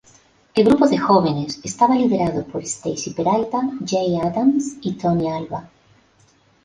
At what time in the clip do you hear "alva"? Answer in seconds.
5.29-5.69